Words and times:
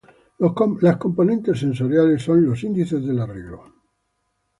Las 0.81 0.97
"componentes" 0.97 1.59
tensoriales 1.59 2.23
son 2.23 2.43
los 2.43 2.63
índices 2.63 3.05
del 3.05 3.19
arreglo. 3.19 3.63